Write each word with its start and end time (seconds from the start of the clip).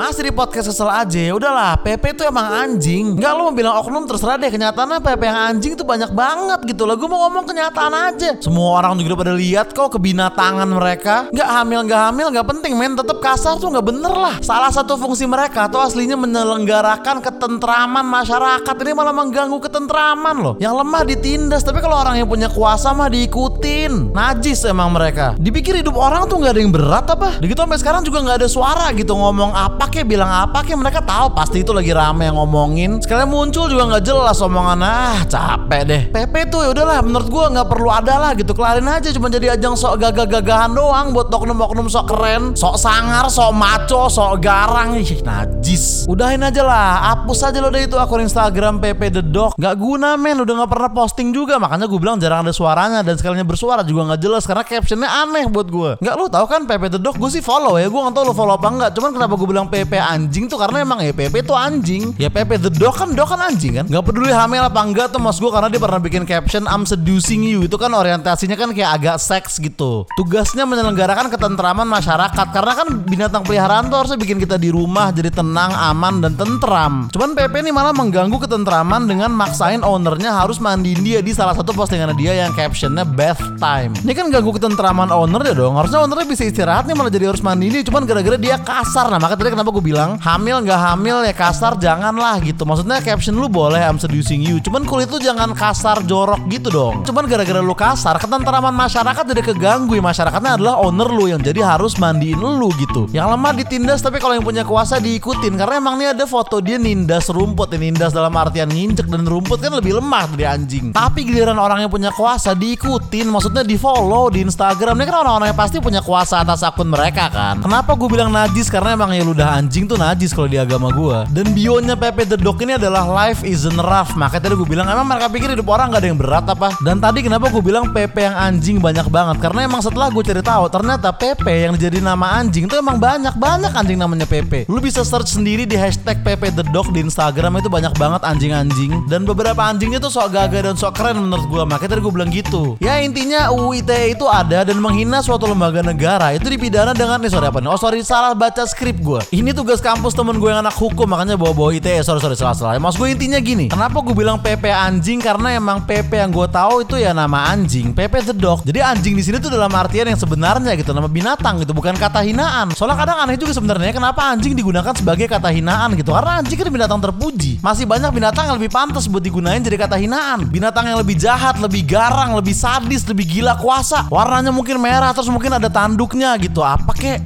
Masih 0.00 0.24
di 0.24 0.32
podcast 0.32 0.72
kesel 0.72 0.88
aja 0.88 1.20
ya 1.20 1.36
udahlah 1.36 1.76
Pepe 1.76 2.16
itu 2.16 2.24
emang 2.24 2.48
anjing. 2.48 3.20
Enggak 3.20 3.36
lu 3.36 3.44
mau 3.44 3.52
bilang 3.52 3.84
oknum 3.84 4.08
terserah 4.08 4.40
deh 4.40 4.48
Kenyataannya 4.48 4.96
Pepe 5.04 5.28
yang 5.28 5.52
anjing 5.52 5.76
tuh 5.76 5.84
banyak 5.84 6.08
banget 6.16 6.72
gitu 6.72 6.88
loh. 6.88 6.96
Gue 6.96 7.04
mau 7.04 7.28
ngomong 7.28 7.44
kenyataan 7.44 7.92
aja. 8.08 8.40
Semua 8.40 8.80
orang 8.80 8.96
juga 8.96 9.20
pada 9.20 9.36
lihat 9.36 9.76
kok 9.76 9.92
kebinatangan 9.92 10.64
mereka. 10.72 11.28
Nggak 11.28 11.48
hamil 11.52 11.80
nggak 11.84 12.00
hamil 12.00 12.26
nggak 12.32 12.46
penting 12.48 12.72
men. 12.80 12.96
Tetep 12.96 13.20
kasar 13.20 13.60
tuh 13.60 13.68
nggak 13.76 13.92
bener 13.92 14.14
lah. 14.16 14.34
Salah 14.40 14.72
satu 14.72 14.96
fungsi 14.96 15.28
mereka 15.28 15.68
tuh 15.68 15.84
aslinya 15.84 16.16
menyelenggarakan 16.16 17.20
ketentraman 17.20 18.08
masyarakat. 18.08 18.72
Ini 18.80 18.96
malah 18.96 19.12
mengganggu 19.12 19.60
ketentraman 19.68 20.36
loh. 20.40 20.54
Yang 20.56 20.80
lemah 20.80 21.02
ditindas 21.04 21.60
Tapi 21.60 21.84
kalau 21.84 22.00
orang 22.00 22.16
yang 22.16 22.24
punya 22.24 22.48
kuasa 22.48 22.96
mah 22.96 23.12
diikutin. 23.12 24.16
Najis 24.16 24.64
emang 24.64 24.96
mereka. 24.96 25.36
Dipikir 25.36 25.76
hidup 25.76 26.00
orang 26.00 26.24
tuh 26.24 26.40
nggak 26.40 26.56
ada 26.56 26.60
yang 26.64 26.72
berat 26.72 27.04
apa? 27.04 27.36
Begitu 27.36 27.60
sampai 27.60 27.76
sekarang 27.76 28.00
juga 28.00 28.24
nggak 28.24 28.40
ada 28.40 28.48
suara 28.48 28.88
gitu 28.96 29.12
ngomong 29.12 29.52
apa 29.52 29.89
kek 29.90 30.06
bilang 30.06 30.30
apa 30.30 30.62
kek? 30.62 30.78
Mereka 30.78 31.02
tahu 31.02 31.34
pasti 31.34 31.66
itu 31.66 31.74
lagi 31.74 31.90
rame 31.90 32.30
yang 32.30 32.38
ngomongin. 32.38 33.02
Sekalian 33.02 33.26
muncul 33.26 33.66
juga 33.66 33.90
nggak 33.90 34.04
jelas 34.06 34.38
omongan. 34.38 34.78
Ah 34.80 35.20
capek 35.26 35.82
deh. 35.84 36.02
Pepe 36.14 36.46
tuh 36.46 36.64
ya 36.64 36.68
udahlah 36.70 37.02
menurut 37.02 37.28
gua 37.28 37.50
nggak 37.50 37.68
perlu 37.68 37.90
ada 37.90 38.14
lah 38.16 38.32
gitu. 38.38 38.54
Kelarin 38.54 38.86
aja 38.86 39.10
cuma 39.10 39.26
jadi 39.26 39.58
ajang 39.58 39.74
sok 39.74 39.98
gagah-gagahan 39.98 40.70
doang 40.70 41.10
buat 41.10 41.28
oknum-oknum 41.28 41.90
sok 41.90 42.06
keren 42.14 42.42
sok 42.54 42.78
sangar 42.78 43.26
sok 43.26 43.50
maco 43.50 44.06
sok 44.06 44.38
garang. 44.38 44.94
Ih 44.94 45.20
najis. 45.26 46.06
Udahin 46.06 46.46
aja 46.46 46.62
lah 46.62 47.12
hapus 47.12 47.50
aja 47.50 47.58
lo 47.58 47.68
deh 47.74 47.84
itu 47.84 47.98
akun 47.98 48.22
Instagram 48.22 48.78
Pepe 48.78 49.10
the 49.10 49.22
Dog. 49.26 49.58
Nggak 49.58 49.74
guna 49.74 50.14
men 50.14 50.38
udah 50.38 50.64
nggak 50.64 50.70
pernah 50.70 50.90
posting 50.94 51.34
juga. 51.34 51.58
Makanya 51.58 51.90
gue 51.90 51.98
bilang 51.98 52.16
jarang 52.22 52.46
ada 52.46 52.54
suaranya 52.54 53.02
dan 53.02 53.18
sekalinya 53.18 53.44
bersuara 53.44 53.82
juga 53.82 54.14
nggak 54.14 54.20
jelas 54.22 54.46
karena 54.46 54.62
captionnya 54.62 55.10
aneh 55.10 55.50
buat 55.50 55.66
gue 55.66 55.90
nggak 55.98 56.14
lu 56.14 56.30
tahu 56.30 56.46
kan 56.46 56.62
Pepe 56.64 56.86
the 56.86 57.00
Dog? 57.02 57.18
Gue 57.18 57.28
sih 57.28 57.42
follow 57.42 57.74
ya 57.74 57.90
gue 57.90 58.00
nggak 58.00 58.14
tahu 58.14 58.24
lo 58.30 58.34
follow 58.36 58.54
apa 58.54 58.68
enggak 58.70 58.90
cuman 58.94 59.10
kenapa 59.10 59.34
gue 59.34 59.48
bilang 59.48 59.66
Pepe 59.80 59.96
anjing 59.96 60.44
tuh 60.44 60.60
karena 60.60 60.84
emang 60.84 61.00
ya 61.00 61.16
Pepe 61.16 61.40
tuh 61.40 61.56
anjing. 61.56 62.12
Ya 62.20 62.28
Pepe 62.28 62.60
the 62.60 62.68
Dog 62.68 63.00
kan 63.00 63.16
dog 63.16 63.32
kan 63.32 63.40
anjing 63.40 63.80
kan? 63.80 63.88
Nggak 63.88 64.04
peduli 64.12 64.28
hamil 64.28 64.60
apa 64.60 64.80
enggak 64.84 65.08
tuh 65.08 65.16
mas 65.16 65.40
gue 65.40 65.48
karena 65.48 65.72
dia 65.72 65.80
pernah 65.80 65.96
bikin 65.96 66.28
caption 66.28 66.68
I'm 66.68 66.84
seducing 66.84 67.40
you. 67.48 67.64
Itu 67.64 67.80
kan 67.80 67.88
orientasinya 67.96 68.60
kan 68.60 68.76
kayak 68.76 69.00
agak 69.00 69.16
seks 69.16 69.56
gitu. 69.56 70.04
Tugasnya 70.20 70.68
menyelenggarakan 70.68 71.32
ketentraman 71.32 71.88
masyarakat. 71.88 72.46
Karena 72.52 72.72
kan 72.76 72.88
binatang 73.08 73.42
peliharaan 73.48 73.88
tuh 73.88 74.04
harusnya 74.04 74.20
bikin 74.20 74.36
kita 74.36 74.60
di 74.60 74.68
rumah 74.68 75.08
jadi 75.16 75.32
tenang 75.32 75.72
aman 75.72 76.20
dan 76.20 76.36
tentram. 76.36 77.08
Cuman 77.08 77.32
Pepe 77.32 77.64
ini 77.64 77.72
malah 77.72 77.96
mengganggu 77.96 78.36
ketentraman 78.36 79.08
dengan 79.08 79.32
maksain 79.32 79.80
ownernya 79.80 80.36
harus 80.36 80.60
mandiin 80.60 81.00
dia 81.00 81.24
di 81.24 81.32
salah 81.32 81.56
satu 81.56 81.72
postingan 81.72 82.12
dia 82.20 82.36
yang 82.36 82.52
captionnya 82.52 83.08
bath 83.08 83.40
time. 83.56 83.96
Ini 84.04 84.12
kan 84.12 84.28
ganggu 84.28 84.52
ketentraman 84.60 85.08
ownernya 85.08 85.56
dong. 85.56 85.80
Harusnya 85.80 86.04
ownernya 86.04 86.28
bisa 86.28 86.44
istirahat 86.44 86.84
nih 86.84 86.92
malah 86.92 87.08
jadi 87.08 87.32
harus 87.32 87.40
mandiin 87.40 87.80
dia. 87.80 87.84
Cuman 87.88 88.04
gara-gara 88.04 88.36
dia 88.36 88.60
kasar. 88.60 89.08
Nah 89.08 89.16
makanya 89.16 89.40
tadi 89.40 89.50
kenapa 89.60 89.76
gue 89.76 89.92
bilang 89.92 90.16
hamil 90.16 90.64
nggak 90.64 90.80
hamil 90.80 91.20
ya 91.20 91.36
kasar 91.36 91.76
janganlah 91.76 92.40
gitu. 92.40 92.64
Maksudnya 92.64 93.04
caption 93.04 93.36
lu 93.36 93.44
boleh 93.44 93.84
I'm 93.84 94.00
seducing 94.00 94.40
you. 94.40 94.56
Cuman 94.56 94.88
kulit 94.88 95.12
lu 95.12 95.20
jangan 95.20 95.52
kasar 95.52 96.00
jorok 96.08 96.48
gitu 96.48 96.72
dong. 96.72 97.04
Cuman 97.04 97.28
gara-gara 97.28 97.60
lu 97.60 97.76
kasar 97.76 98.16
ketentraman 98.16 98.72
masyarakat 98.72 99.20
jadi 99.20 99.42
keganggu. 99.52 99.92
Ya 99.92 100.00
masyarakatnya 100.00 100.56
adalah 100.56 100.80
owner 100.80 101.12
lu 101.12 101.28
yang 101.28 101.44
jadi 101.44 101.60
harus 101.60 102.00
mandiin 102.00 102.40
lu 102.40 102.72
gitu. 102.80 103.04
Yang 103.12 103.36
lemah 103.36 103.52
ditindas 103.52 104.00
tapi 104.00 104.16
kalau 104.16 104.32
yang 104.32 104.48
punya 104.48 104.64
kuasa 104.64 104.96
diikutin. 104.96 105.60
Karena 105.60 105.76
emang 105.76 106.00
nih 106.00 106.16
ada 106.16 106.24
foto 106.24 106.64
dia 106.64 106.80
nindas 106.80 107.28
rumput 107.28 107.76
ya 107.76 107.78
nindas 107.84 108.16
dalam 108.16 108.32
artian 108.32 108.72
nginjek 108.72 109.12
dan 109.12 109.28
rumput 109.28 109.60
kan 109.60 109.76
lebih 109.76 110.00
lemah 110.00 110.24
dari 110.32 110.48
anjing. 110.48 110.96
Tapi 110.96 111.28
giliran 111.28 111.60
orang 111.60 111.84
yang 111.84 111.92
punya 111.92 112.08
kuasa 112.16 112.56
diikutin. 112.56 113.28
Maksudnya 113.28 113.60
di 113.60 113.76
follow 113.76 114.32
di 114.32 114.40
Instagram. 114.40 114.96
Ini 114.96 115.04
kan 115.04 115.16
orang-orang 115.20 115.52
yang 115.52 115.60
pasti 115.60 115.84
punya 115.84 116.00
kuasa 116.00 116.40
atas 116.40 116.64
akun 116.64 116.88
mereka 116.88 117.28
kan. 117.28 117.60
Kenapa 117.60 117.92
gue 117.92 118.08
bilang 118.08 118.32
najis? 118.32 118.72
Karena 118.72 118.96
emang 118.96 119.12
ya 119.12 119.20
ludah 119.20 119.49
anjing 119.50 119.90
tuh 119.90 119.98
najis 119.98 120.30
kalau 120.30 120.46
di 120.46 120.54
agama 120.54 120.92
gue 120.94 121.18
dan 121.34 121.50
bionya 121.50 121.98
Pepe 121.98 122.22
the 122.22 122.38
Dog 122.38 122.62
ini 122.62 122.78
adalah 122.78 123.02
life 123.06 123.42
isn't 123.42 123.78
rough. 123.80 124.14
Makanya 124.14 124.46
tadi 124.46 124.54
gue 124.54 124.68
bilang 124.68 124.86
emang 124.86 125.06
mereka 125.06 125.26
pikir 125.26 125.50
hidup 125.54 125.66
orang 125.70 125.90
gak 125.90 126.00
ada 126.02 126.08
yang 126.08 126.18
berat 126.20 126.46
apa? 126.46 126.68
Dan 126.84 127.02
tadi 127.02 127.26
kenapa 127.26 127.50
gue 127.50 127.62
bilang 127.62 127.90
Pepe 127.90 128.26
yang 128.26 128.36
anjing 128.36 128.78
banyak 128.78 129.06
banget? 129.10 129.36
Karena 129.42 129.66
emang 129.66 129.82
setelah 129.82 130.08
gue 130.12 130.22
cari 130.22 130.42
tahu 130.44 130.64
ternyata 130.70 131.08
Pepe 131.10 131.66
yang 131.66 131.74
jadi 131.74 131.98
nama 131.98 132.38
anjing 132.38 132.70
tuh 132.70 132.78
emang 132.78 133.00
banyak 133.00 133.34
banyak 133.34 133.72
anjing 133.74 133.98
namanya 133.98 134.26
Pepe. 134.28 134.68
Lu 134.70 134.78
bisa 134.78 135.02
search 135.02 135.34
sendiri 135.34 135.66
di 135.66 135.74
hashtag 135.74 136.22
Pepe 136.22 136.52
the 136.54 136.64
Dog 136.70 136.92
di 136.94 137.02
Instagram 137.02 137.58
itu 137.58 137.68
banyak 137.72 137.94
banget 137.98 138.22
anjing-anjing. 138.22 139.10
Dan 139.10 139.26
beberapa 139.26 139.66
anjingnya 139.66 139.98
tuh 139.98 140.12
sok 140.12 140.32
gagah 140.32 140.70
dan 140.70 140.74
sok 140.78 140.96
keren 140.96 141.18
menurut 141.18 141.46
gue 141.48 141.62
makanya 141.66 141.98
tadi 141.98 142.00
gue 142.02 142.12
bilang 142.14 142.30
gitu. 142.30 142.78
Ya 142.78 143.02
intinya 143.02 143.50
UU 143.50 143.82
ITE 143.82 144.14
itu 144.14 144.26
ada 144.30 144.62
dan 144.62 144.78
menghina 144.78 145.20
suatu 145.24 145.50
lembaga 145.50 145.82
negara. 145.82 146.30
Itu 146.36 146.46
dipidana 146.46 146.94
dengan 146.94 147.20
nih 147.20 147.30
sorry 147.32 147.46
apa 147.48 147.58
nih 147.60 147.70
oh 147.70 147.80
sorry 147.80 148.00
salah 148.04 148.32
baca 148.36 148.64
skrip 148.64 148.98
gue 149.00 149.20
ini 149.40 149.56
tugas 149.56 149.80
kampus 149.80 150.12
temen 150.12 150.36
gue 150.36 150.52
yang 150.52 150.60
anak 150.60 150.76
hukum 150.76 151.08
makanya 151.08 151.32
bawa-bawa 151.32 151.72
ITE 151.72 152.04
sorry 152.04 152.20
sorry 152.20 152.36
salah 152.36 152.52
salah. 152.52 152.76
Mas 152.76 152.92
gue 152.92 153.08
intinya 153.08 153.40
gini 153.40 153.72
kenapa 153.72 154.04
gue 154.04 154.12
bilang 154.12 154.36
PP 154.36 154.68
anjing? 154.68 155.16
Karena 155.16 155.56
emang 155.56 155.80
PP 155.88 156.12
yang 156.12 156.28
gue 156.28 156.44
tahu 156.44 156.84
itu 156.84 157.00
ya 157.00 157.16
nama 157.16 157.48
anjing 157.48 157.96
PP 157.96 158.20
the 158.30 158.36
dog. 158.36 158.60
Jadi 158.68 158.84
anjing 158.84 159.16
di 159.16 159.24
sini 159.24 159.40
tuh 159.40 159.48
dalam 159.48 159.72
artian 159.72 160.12
yang 160.12 160.20
sebenarnya 160.20 160.76
gitu 160.76 160.92
nama 160.92 161.08
binatang 161.08 161.64
gitu 161.64 161.72
bukan 161.72 161.96
kata 161.96 162.20
hinaan. 162.20 162.76
Soalnya 162.76 163.00
kadang 163.00 163.16
aneh 163.24 163.40
juga 163.40 163.56
sebenarnya 163.56 163.96
kenapa 163.96 164.28
anjing 164.28 164.52
digunakan 164.52 164.92
sebagai 164.92 165.24
kata 165.24 165.48
hinaan 165.48 165.96
gitu? 165.96 166.12
Karena 166.12 166.44
anjing 166.44 166.60
kan 166.60 166.68
binatang 166.68 167.00
terpuji. 167.00 167.64
Masih 167.64 167.88
banyak 167.88 168.12
binatang 168.12 168.44
yang 168.44 168.60
lebih 168.60 168.68
pantas 168.68 169.08
buat 169.08 169.24
digunain 169.24 169.64
jadi 169.64 169.80
kata 169.80 169.96
hinaan. 169.96 170.52
Binatang 170.52 170.84
yang 170.84 171.00
lebih 171.00 171.16
jahat 171.16 171.56
lebih 171.56 171.88
garang 171.88 172.36
lebih 172.36 172.52
sadis 172.52 173.08
lebih 173.08 173.40
gila 173.40 173.56
kuasa. 173.56 174.04
Warnanya 174.12 174.52
mungkin 174.52 174.76
merah 174.76 175.16
terus 175.16 175.32
mungkin 175.32 175.56
ada 175.56 175.72
tanduknya 175.72 176.36
gitu. 176.36 176.60
Apa 176.60 176.92
kek? 176.92 177.24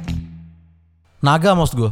Naga 1.25 1.57
maksud 1.57 1.73
gue 1.73 1.91